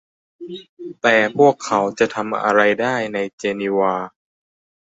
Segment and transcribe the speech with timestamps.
[1.01, 3.93] แต่พวกเขาจะทำอะไรได้ในเจนีวา